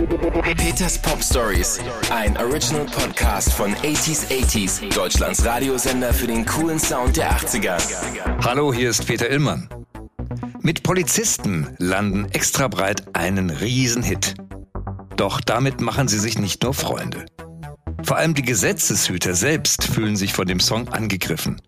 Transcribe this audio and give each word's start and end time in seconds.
Peters 0.00 0.96
Pop 0.96 1.22
Stories, 1.22 1.78
ein 2.10 2.34
Original 2.38 2.86
Podcast 2.86 3.52
von 3.52 3.74
80s 3.74 4.28
80s, 4.28 4.94
Deutschlands 4.94 5.44
Radiosender 5.44 6.14
für 6.14 6.26
den 6.26 6.46
coolen 6.46 6.78
Sound 6.78 7.18
der 7.18 7.30
80er. 7.30 7.76
Hallo, 8.42 8.72
hier 8.72 8.88
ist 8.88 9.06
Peter 9.06 9.28
Illmann. 9.28 9.68
Mit 10.62 10.84
Polizisten 10.84 11.76
landen 11.78 12.24
extra 12.32 12.68
breit 12.68 13.14
einen 13.14 13.50
Riesenhit. 13.50 14.36
Doch 15.16 15.42
damit 15.42 15.82
machen 15.82 16.08
sie 16.08 16.18
sich 16.18 16.38
nicht 16.38 16.62
nur 16.62 16.72
Freunde. 16.72 17.26
Vor 18.02 18.16
allem 18.16 18.32
die 18.32 18.42
Gesetzeshüter 18.42 19.34
selbst 19.34 19.84
fühlen 19.84 20.16
sich 20.16 20.32
von 20.32 20.46
dem 20.46 20.60
Song 20.60 20.88
angegriffen. 20.88 21.60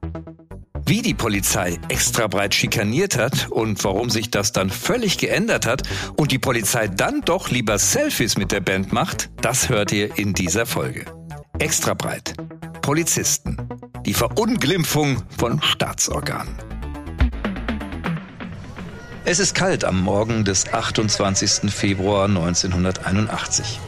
Wie 0.92 1.00
die 1.00 1.14
Polizei 1.14 1.78
extra 1.88 2.26
breit 2.26 2.54
schikaniert 2.54 3.16
hat 3.16 3.50
und 3.50 3.82
warum 3.82 4.10
sich 4.10 4.30
das 4.30 4.52
dann 4.52 4.68
völlig 4.68 5.16
geändert 5.16 5.64
hat 5.64 5.84
und 6.18 6.32
die 6.32 6.38
Polizei 6.38 6.86
dann 6.86 7.22
doch 7.22 7.48
lieber 7.48 7.78
Selfies 7.78 8.36
mit 8.36 8.52
der 8.52 8.60
Band 8.60 8.92
macht, 8.92 9.30
das 9.40 9.70
hört 9.70 9.90
ihr 9.92 10.18
in 10.18 10.34
dieser 10.34 10.66
Folge. 10.66 11.06
Extra 11.58 11.94
breit. 11.94 12.34
Polizisten. 12.82 13.56
Die 14.04 14.12
Verunglimpfung 14.12 15.22
von 15.34 15.62
Staatsorganen. 15.62 16.54
Es 19.24 19.38
ist 19.38 19.54
kalt 19.54 19.86
am 19.86 19.98
Morgen 19.98 20.44
des 20.44 20.74
28. 20.74 21.72
Februar 21.72 22.26
1981. 22.26 23.80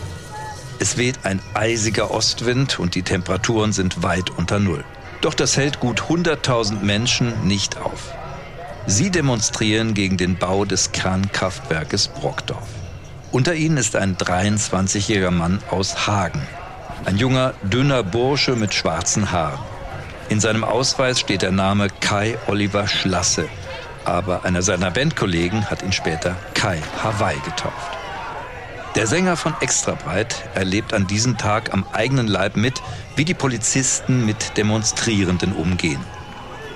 Es 0.78 0.96
weht 0.96 1.18
ein 1.24 1.38
eisiger 1.52 2.12
Ostwind 2.12 2.80
und 2.80 2.94
die 2.94 3.02
Temperaturen 3.02 3.74
sind 3.74 4.02
weit 4.02 4.30
unter 4.30 4.58
Null. 4.58 4.86
Doch 5.20 5.34
das 5.34 5.56
hält 5.56 5.80
gut 5.80 6.02
100.000 6.02 6.80
Menschen 6.82 7.46
nicht 7.46 7.78
auf. 7.78 8.12
Sie 8.86 9.10
demonstrieren 9.10 9.94
gegen 9.94 10.16
den 10.16 10.36
Bau 10.36 10.64
des 10.64 10.92
Kernkraftwerkes 10.92 12.08
Brockdorf. 12.08 12.68
Unter 13.32 13.54
ihnen 13.54 13.78
ist 13.78 13.96
ein 13.96 14.16
23-jähriger 14.16 15.30
Mann 15.30 15.60
aus 15.70 16.06
Hagen. 16.06 16.42
Ein 17.04 17.16
junger, 17.16 17.54
dünner 17.62 18.02
Bursche 18.02 18.56
mit 18.56 18.74
schwarzen 18.74 19.32
Haaren. 19.32 19.58
In 20.28 20.40
seinem 20.40 20.64
Ausweis 20.64 21.20
steht 21.20 21.42
der 21.42 21.50
Name 21.50 21.88
Kai 22.00 22.38
Oliver 22.46 22.86
Schlasse, 22.86 23.48
aber 24.04 24.44
einer 24.44 24.62
seiner 24.62 24.90
Bandkollegen 24.90 25.70
hat 25.70 25.82
ihn 25.82 25.92
später 25.92 26.36
Kai 26.54 26.80
Hawaii 27.02 27.38
getauft. 27.40 28.03
Der 28.94 29.08
Sänger 29.08 29.36
von 29.36 29.54
Extrabreit 29.60 30.48
erlebt 30.54 30.94
an 30.94 31.08
diesem 31.08 31.36
Tag 31.36 31.74
am 31.74 31.84
eigenen 31.92 32.28
Leib 32.28 32.56
mit, 32.56 32.80
wie 33.16 33.24
die 33.24 33.34
Polizisten 33.34 34.24
mit 34.24 34.56
Demonstrierenden 34.56 35.52
umgehen. 35.52 36.00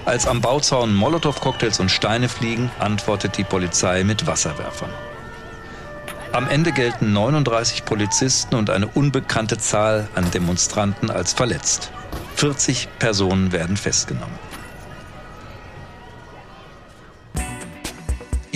Als 0.04 0.26
am 0.26 0.40
Bauzaun 0.40 0.96
Molotow-Cocktails 0.96 1.78
und 1.78 1.92
Steine 1.92 2.28
fliegen, 2.28 2.72
antwortet 2.80 3.38
die 3.38 3.44
Polizei 3.44 4.02
mit 4.02 4.26
Wasserwerfern. 4.26 4.90
Am 6.32 6.48
Ende 6.48 6.72
gelten 6.72 7.12
39 7.12 7.84
Polizisten 7.84 8.56
und 8.56 8.68
eine 8.68 8.88
unbekannte 8.88 9.56
Zahl 9.58 10.08
an 10.16 10.28
Demonstranten 10.32 11.10
als 11.10 11.32
verletzt. 11.32 11.92
40 12.34 12.88
Personen 12.98 13.52
werden 13.52 13.76
festgenommen. 13.76 14.47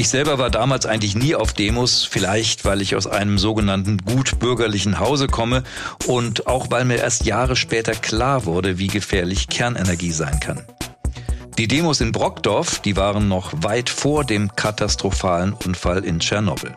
Ich 0.03 0.09
selber 0.09 0.37
war 0.37 0.51
damals 0.51 0.85
eigentlich 0.85 1.15
nie 1.15 1.37
auf 1.37 1.53
Demos, 1.53 2.03
vielleicht 2.03 2.65
weil 2.65 2.83
ich 2.83 2.97
aus 2.97 3.07
einem 3.07 3.39
sogenannten 3.39 3.99
gut 3.99 4.41
bürgerlichen 4.41 4.99
Hause 4.99 5.29
komme 5.29 5.63
und 6.09 6.49
auch 6.49 6.73
weil 6.73 6.85
mir 6.85 6.97
erst 6.97 7.25
Jahre 7.25 7.55
später 7.55 7.93
klar 7.93 8.45
wurde, 8.45 8.79
wie 8.79 8.89
gefährlich 8.89 9.47
Kernenergie 9.47 10.11
sein 10.11 10.41
kann. 10.41 10.61
Die 11.57 11.69
Demos 11.69 12.01
in 12.01 12.11
Brockdorf, 12.11 12.81
die 12.81 12.97
waren 12.97 13.29
noch 13.29 13.53
weit 13.63 13.89
vor 13.89 14.25
dem 14.25 14.51
katastrophalen 14.57 15.53
Unfall 15.53 16.05
in 16.05 16.19
Tschernobyl. 16.19 16.75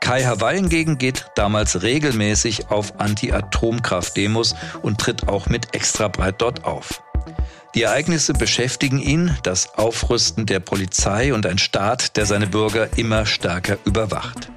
Kai 0.00 0.24
Hawaii 0.24 0.58
hingegen 0.58 0.98
geht 0.98 1.24
damals 1.36 1.82
regelmäßig 1.82 2.68
auf 2.68 3.00
Anti-Atomkraft-Demos 3.00 4.54
und 4.82 5.00
tritt 5.00 5.26
auch 5.26 5.46
mit 5.46 5.74
extra 5.74 6.08
breit 6.08 6.42
dort 6.42 6.66
auf. 6.66 7.02
Die 7.74 7.82
Ereignisse 7.82 8.32
beschäftigen 8.32 8.98
ihn, 8.98 9.36
das 9.42 9.74
Aufrüsten 9.74 10.46
der 10.46 10.58
Polizei 10.60 11.34
und 11.34 11.44
ein 11.44 11.58
Staat, 11.58 12.16
der 12.16 12.24
seine 12.24 12.46
Bürger 12.46 12.96
immer 12.96 13.26
stärker 13.26 13.76
überwacht. 13.84 14.50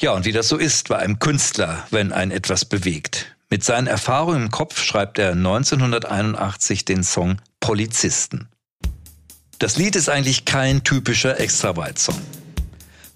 Ja, 0.00 0.12
und 0.12 0.24
wie 0.24 0.32
das 0.32 0.48
so 0.48 0.56
ist 0.56 0.88
bei 0.88 0.98
einem 0.98 1.18
Künstler, 1.18 1.86
wenn 1.90 2.12
ein 2.12 2.30
etwas 2.30 2.64
bewegt. 2.64 3.34
Mit 3.50 3.64
seinen 3.64 3.86
Erfahrungen 3.86 4.44
im 4.44 4.50
Kopf 4.50 4.82
schreibt 4.82 5.18
er 5.18 5.32
1981 5.32 6.84
den 6.84 7.02
Song 7.02 7.40
Polizisten. 7.60 8.48
Das 9.58 9.76
Lied 9.78 9.96
ist 9.96 10.08
eigentlich 10.08 10.44
kein 10.44 10.84
typischer 10.84 11.40
Extraweit-Song. 11.40 12.20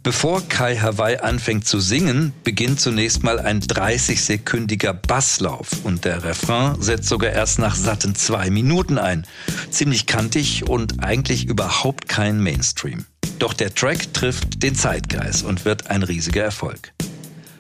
Bevor 0.03 0.41
Kai 0.49 0.77
Hawaii 0.77 1.19
anfängt 1.19 1.69
zu 1.69 1.79
singen, 1.79 2.33
beginnt 2.43 2.81
zunächst 2.81 3.23
mal 3.23 3.39
ein 3.39 3.61
30-sekündiger 3.61 4.95
Basslauf 4.95 5.85
und 5.85 6.07
der 6.07 6.25
Refrain 6.25 6.81
setzt 6.81 7.07
sogar 7.07 7.33
erst 7.33 7.59
nach 7.59 7.75
satten 7.75 8.15
zwei 8.15 8.49
Minuten 8.49 8.97
ein. 8.97 9.27
Ziemlich 9.71 10.07
kantig 10.07 10.67
und 10.67 11.05
eigentlich 11.05 11.45
überhaupt 11.45 12.09
kein 12.09 12.43
Mainstream. 12.43 13.05
Doch 13.39 13.53
der 13.53 13.75
Track 13.75 14.15
trifft 14.15 14.63
den 14.63 14.75
Zeitgeist 14.75 15.45
und 15.45 15.67
wird 15.67 15.91
ein 15.91 16.03
riesiger 16.03 16.45
Erfolg. 16.45 16.95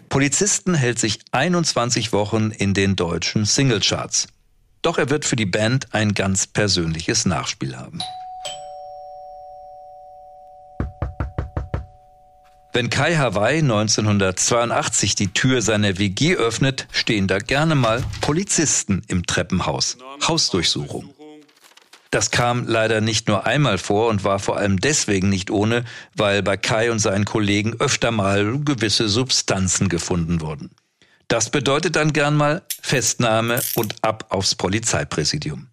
Polizisten 0.08 0.72
hält 0.72 0.98
sich 0.98 1.18
21 1.32 2.14
Wochen 2.14 2.52
in 2.52 2.72
den 2.72 2.96
deutschen 2.96 3.44
Singlecharts. 3.44 4.28
Doch 4.80 4.96
er 4.96 5.10
wird 5.10 5.26
für 5.26 5.36
die 5.36 5.44
Band 5.44 5.92
ein 5.92 6.14
ganz 6.14 6.46
persönliches 6.46 7.26
Nachspiel 7.26 7.76
haben. 7.76 8.00
Wenn 12.72 12.88
Kai 12.88 13.16
Hawaii 13.16 13.58
1982 13.58 15.16
die 15.16 15.32
Tür 15.32 15.60
seiner 15.60 15.98
WG 15.98 16.36
öffnet, 16.36 16.86
stehen 16.92 17.26
da 17.26 17.38
gerne 17.38 17.74
mal 17.74 18.04
Polizisten 18.20 19.02
im 19.08 19.26
Treppenhaus. 19.26 19.98
Hausdurchsuchung. 20.26 21.12
Das 22.12 22.30
kam 22.30 22.66
leider 22.68 23.00
nicht 23.00 23.26
nur 23.26 23.44
einmal 23.44 23.78
vor 23.78 24.08
und 24.08 24.22
war 24.22 24.38
vor 24.38 24.56
allem 24.56 24.80
deswegen 24.80 25.28
nicht 25.28 25.50
ohne, 25.50 25.84
weil 26.14 26.42
bei 26.42 26.56
Kai 26.56 26.92
und 26.92 27.00
seinen 27.00 27.24
Kollegen 27.24 27.74
öfter 27.80 28.12
mal 28.12 28.58
gewisse 28.60 29.08
Substanzen 29.08 29.88
gefunden 29.88 30.40
wurden. 30.40 30.70
Das 31.26 31.50
bedeutet 31.50 31.96
dann 31.96 32.12
gern 32.12 32.36
mal 32.36 32.62
Festnahme 32.82 33.60
und 33.74 33.96
ab 34.02 34.26
aufs 34.30 34.54
Polizeipräsidium. 34.54 35.68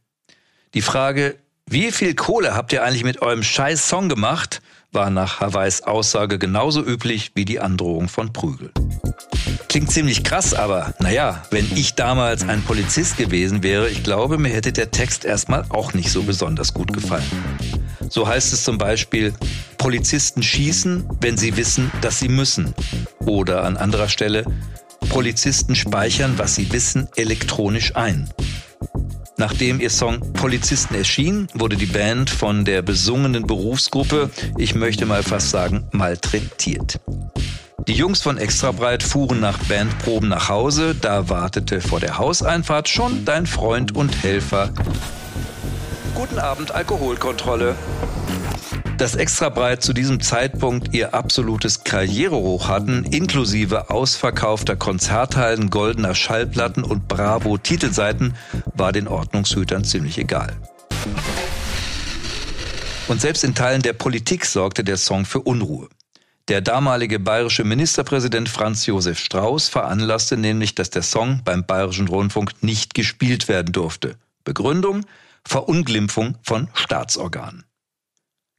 Die 0.73 0.83
Frage, 0.83 1.37
wie 1.69 1.91
viel 1.91 2.15
Kohle 2.15 2.55
habt 2.55 2.71
ihr 2.73 2.83
eigentlich 2.83 3.03
mit 3.03 3.21
eurem 3.21 3.43
scheiß 3.43 3.87
Song 3.87 4.09
gemacht? 4.09 4.61
war 4.93 5.09
nach 5.09 5.41
Hawaiis 5.41 5.83
Aussage 5.83 6.39
genauso 6.39 6.81
üblich 6.83 7.31
wie 7.35 7.45
die 7.45 7.59
Androhung 7.59 8.07
von 8.07 8.31
Prügel. 8.31 8.71
Klingt 9.67 9.91
ziemlich 9.91 10.23
krass, 10.23 10.53
aber 10.53 10.93
naja, 10.99 11.43
wenn 11.51 11.69
ich 11.75 11.95
damals 11.95 12.47
ein 12.47 12.63
Polizist 12.63 13.17
gewesen 13.17 13.63
wäre, 13.63 13.89
ich 13.89 14.03
glaube, 14.03 14.37
mir 14.37 14.49
hätte 14.49 14.71
der 14.71 14.91
Text 14.91 15.25
erstmal 15.25 15.65
auch 15.69 15.93
nicht 15.93 16.09
so 16.09 16.23
besonders 16.23 16.73
gut 16.73 16.93
gefallen. 16.93 17.29
So 18.09 18.27
heißt 18.27 18.53
es 18.53 18.63
zum 18.63 18.77
Beispiel, 18.77 19.33
Polizisten 19.77 20.41
schießen, 20.41 21.07
wenn 21.19 21.37
sie 21.37 21.57
wissen, 21.57 21.91
dass 22.01 22.19
sie 22.19 22.29
müssen. 22.29 22.73
Oder 23.19 23.65
an 23.65 23.75
anderer 23.75 24.07
Stelle, 24.07 24.45
Polizisten 25.09 25.75
speichern, 25.75 26.37
was 26.37 26.55
sie 26.55 26.71
wissen, 26.71 27.09
elektronisch 27.17 27.95
ein. 27.95 28.29
Nachdem 29.39 29.79
ihr 29.79 29.91
Song 29.91 30.33
Polizisten 30.33 30.95
erschien, 30.95 31.47
wurde 31.53 31.75
die 31.75 31.85
Band 31.85 32.31
von 32.31 32.65
der 32.65 32.81
besungenen 32.81 33.45
Berufsgruppe, 33.45 34.31
ich 34.57 34.73
möchte 34.73 35.05
mal 35.05 35.21
fast 35.21 35.51
sagen, 35.51 35.87
malträtiert. 35.91 36.99
Die 37.87 37.93
Jungs 37.93 38.23
von 38.23 38.39
Extrabreit 38.39 39.03
fuhren 39.03 39.39
nach 39.39 39.59
Bandproben 39.65 40.27
nach 40.29 40.49
Hause, 40.49 40.95
da 40.99 41.29
wartete 41.29 41.81
vor 41.81 41.99
der 41.99 42.17
Hauseinfahrt 42.17 42.89
schon 42.89 43.25
dein 43.25 43.45
Freund 43.45 43.95
und 43.95 44.23
Helfer. 44.23 44.71
Guten 46.15 46.39
Abend, 46.39 46.71
Alkoholkontrolle 46.71 47.75
dass 48.97 49.15
Extra 49.15 49.49
Breit 49.49 49.83
zu 49.83 49.93
diesem 49.93 50.21
Zeitpunkt 50.21 50.93
ihr 50.93 51.13
absolutes 51.13 51.83
Karrierehoch 51.83 52.67
hatten, 52.67 53.03
inklusive 53.03 53.91
ausverkaufter 53.91 54.75
Konzerthallen, 54.75 55.69
goldener 55.69 56.15
Schallplatten 56.15 56.83
und 56.83 57.07
Bravo-Titelseiten, 57.07 58.35
war 58.73 58.91
den 58.91 59.07
Ordnungshütern 59.07 59.83
ziemlich 59.83 60.17
egal. 60.17 60.57
Und 63.07 63.21
selbst 63.21 63.43
in 63.43 63.53
Teilen 63.53 63.83
der 63.83 63.93
Politik 63.93 64.45
sorgte 64.45 64.83
der 64.83 64.97
Song 64.97 65.25
für 65.25 65.41
Unruhe. 65.41 65.87
Der 66.47 66.61
damalige 66.61 67.19
bayerische 67.19 67.63
Ministerpräsident 67.63 68.49
Franz 68.49 68.85
Josef 68.85 69.19
Strauß 69.19 69.69
veranlasste 69.69 70.37
nämlich, 70.37 70.75
dass 70.75 70.89
der 70.89 71.03
Song 71.03 71.41
beim 71.43 71.65
bayerischen 71.65 72.07
Rundfunk 72.07 72.53
nicht 72.61 72.93
gespielt 72.93 73.47
werden 73.47 73.73
durfte. 73.73 74.15
Begründung? 74.43 75.05
Verunglimpfung 75.43 76.37
von 76.41 76.69
Staatsorganen. 76.73 77.66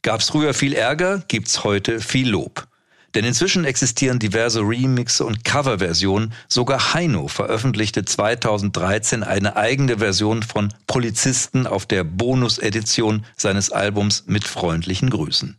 Gab's 0.02 0.30
früher 0.30 0.54
viel 0.54 0.74
Ärger, 0.74 1.22
gibt's 1.26 1.64
heute 1.64 2.00
viel 2.00 2.30
Lob. 2.30 2.68
Denn 3.14 3.24
inzwischen 3.24 3.64
existieren 3.64 4.18
diverse 4.18 4.60
Remixe 4.60 5.24
und 5.24 5.44
Coverversionen. 5.44 6.34
Sogar 6.46 6.94
Heino 6.94 7.26
veröffentlichte 7.26 8.04
2013 8.04 9.24
eine 9.24 9.56
eigene 9.56 9.98
Version 9.98 10.42
von 10.42 10.72
Polizisten 10.86 11.66
auf 11.66 11.86
der 11.86 12.04
Bonus-Edition 12.04 13.24
seines 13.36 13.72
Albums 13.72 14.24
mit 14.26 14.44
freundlichen 14.44 15.10
Grüßen. 15.10 15.56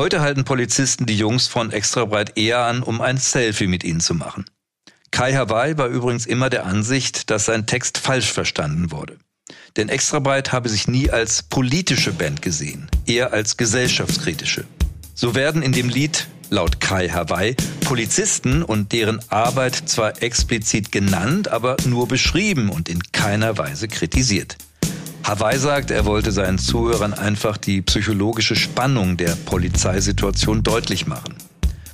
Heute 0.00 0.22
halten 0.22 0.44
Polizisten 0.44 1.04
die 1.04 1.18
Jungs 1.18 1.46
von 1.46 1.72
Extrabreit 1.72 2.38
eher 2.38 2.60
an, 2.60 2.82
um 2.82 3.02
ein 3.02 3.18
Selfie 3.18 3.66
mit 3.66 3.84
ihnen 3.84 4.00
zu 4.00 4.14
machen. 4.14 4.46
Kai 5.10 5.34
Hawaii 5.34 5.76
war 5.76 5.88
übrigens 5.88 6.24
immer 6.24 6.48
der 6.48 6.64
Ansicht, 6.64 7.28
dass 7.28 7.44
sein 7.44 7.66
Text 7.66 7.98
falsch 7.98 8.32
verstanden 8.32 8.92
wurde. 8.92 9.18
Denn 9.76 9.90
Extrabreit 9.90 10.52
habe 10.52 10.70
sich 10.70 10.88
nie 10.88 11.10
als 11.10 11.42
politische 11.42 12.14
Band 12.14 12.40
gesehen, 12.40 12.88
eher 13.04 13.34
als 13.34 13.58
gesellschaftskritische. 13.58 14.64
So 15.14 15.34
werden 15.34 15.60
in 15.60 15.72
dem 15.72 15.90
Lied, 15.90 16.28
laut 16.48 16.80
Kai 16.80 17.10
Hawaii, 17.10 17.54
Polizisten 17.84 18.62
und 18.62 18.92
deren 18.92 19.20
Arbeit 19.28 19.82
zwar 19.84 20.22
explizit 20.22 20.92
genannt, 20.92 21.48
aber 21.48 21.76
nur 21.84 22.08
beschrieben 22.08 22.70
und 22.70 22.88
in 22.88 23.02
keiner 23.12 23.58
Weise 23.58 23.86
kritisiert. 23.86 24.56
Hawaii 25.22 25.58
sagt, 25.58 25.90
er 25.90 26.06
wollte 26.06 26.32
seinen 26.32 26.58
Zuhörern 26.58 27.12
einfach 27.14 27.56
die 27.56 27.82
psychologische 27.82 28.56
Spannung 28.56 29.16
der 29.16 29.36
Polizeisituation 29.46 30.62
deutlich 30.62 31.06
machen. 31.06 31.34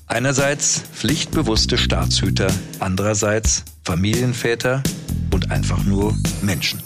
Einerseits 0.06 0.82
pflichtbewusste 0.92 1.76
Staatshüter, 1.76 2.46
andererseits 2.78 3.64
Familienväter 3.84 4.82
und 5.32 5.50
einfach 5.50 5.84
nur 5.84 6.16
Menschen. 6.42 6.85